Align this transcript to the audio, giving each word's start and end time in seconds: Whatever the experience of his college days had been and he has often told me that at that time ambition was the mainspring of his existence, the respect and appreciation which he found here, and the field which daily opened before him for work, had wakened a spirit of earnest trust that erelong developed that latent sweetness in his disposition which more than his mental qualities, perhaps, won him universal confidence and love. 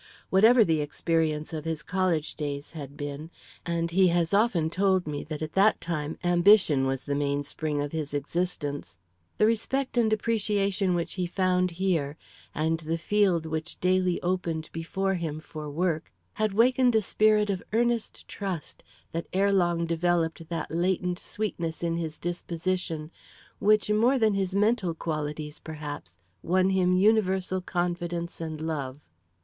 Whatever 0.31 0.63
the 0.63 0.81
experience 0.81 1.53
of 1.53 1.63
his 1.63 1.83
college 1.83 2.33
days 2.33 2.71
had 2.71 2.97
been 2.97 3.29
and 3.67 3.91
he 3.91 4.07
has 4.07 4.33
often 4.33 4.67
told 4.71 5.05
me 5.05 5.23
that 5.25 5.43
at 5.43 5.53
that 5.53 5.79
time 5.79 6.17
ambition 6.23 6.87
was 6.87 7.03
the 7.05 7.13
mainspring 7.13 7.79
of 7.83 7.91
his 7.91 8.11
existence, 8.11 8.97
the 9.37 9.45
respect 9.45 9.97
and 9.99 10.11
appreciation 10.11 10.95
which 10.95 11.13
he 11.13 11.27
found 11.27 11.69
here, 11.69 12.17
and 12.55 12.79
the 12.79 12.97
field 12.97 13.45
which 13.45 13.79
daily 13.79 14.19
opened 14.23 14.71
before 14.71 15.13
him 15.13 15.39
for 15.39 15.69
work, 15.69 16.11
had 16.33 16.51
wakened 16.51 16.95
a 16.95 17.01
spirit 17.03 17.51
of 17.51 17.61
earnest 17.71 18.27
trust 18.27 18.83
that 19.11 19.27
erelong 19.33 19.85
developed 19.85 20.49
that 20.49 20.71
latent 20.71 21.19
sweetness 21.19 21.83
in 21.83 21.95
his 21.97 22.17
disposition 22.17 23.11
which 23.59 23.91
more 23.91 24.17
than 24.17 24.33
his 24.33 24.55
mental 24.55 24.95
qualities, 24.95 25.59
perhaps, 25.59 26.17
won 26.41 26.71
him 26.71 26.91
universal 26.91 27.61
confidence 27.61 28.41
and 28.41 28.61
love. 28.61 28.99